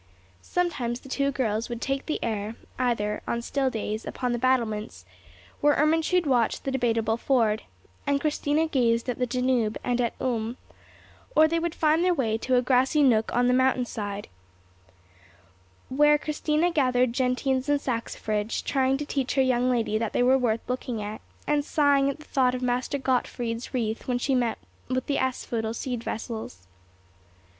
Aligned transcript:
Sometimes 0.41 1.01
the 1.01 1.09
two 1.09 1.29
girls 1.29 1.69
would 1.69 1.79
take 1.79 2.07
the 2.07 2.17
air, 2.23 2.55
either, 2.79 3.21
on 3.27 3.43
still 3.43 3.69
days, 3.69 4.03
upon 4.03 4.31
the 4.31 4.39
battlements, 4.39 5.05
where 5.59 5.75
Ermentrude 5.75 6.25
watched 6.25 6.63
the 6.63 6.71
Debateable 6.71 7.17
Ford, 7.17 7.61
and 8.07 8.19
Christina 8.19 8.65
gazed 8.65 9.07
at 9.09 9.19
the 9.19 9.27
Danube 9.27 9.77
and 9.83 10.01
at 10.01 10.15
Ulm; 10.19 10.57
or 11.35 11.47
they 11.47 11.59
would 11.59 11.75
find 11.75 12.03
their 12.03 12.15
way 12.15 12.35
to 12.39 12.55
a 12.55 12.63
grassy 12.63 13.03
nook 13.03 13.31
on 13.35 13.47
the 13.47 13.53
mountain 13.53 13.85
side, 13.85 14.27
where 15.87 16.17
Christina 16.17 16.71
gathered 16.71 17.13
gentians 17.13 17.69
and 17.69 17.79
saxifrage, 17.79 18.63
trying 18.63 18.97
to 18.97 19.05
teach 19.05 19.35
her 19.35 19.41
young 19.43 19.69
lady 19.69 19.99
that 19.99 20.13
they 20.13 20.23
were 20.23 20.35
worth 20.35 20.67
looking 20.67 21.03
at, 21.03 21.21
and 21.45 21.63
sighing 21.63 22.09
at 22.09 22.17
the 22.17 22.25
thought 22.25 22.55
of 22.55 22.63
Master 22.63 22.97
Gottfried's 22.97 23.71
wreath 23.71 24.07
when 24.07 24.17
she 24.17 24.33
met 24.33 24.57
with 24.87 25.05
the 25.05 25.19
asphodel 25.19 25.75
seed 25.75 26.03
vessels. 26.03 26.65